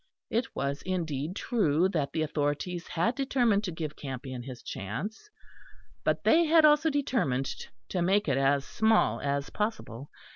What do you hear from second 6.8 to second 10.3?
determined to make it as small as possible.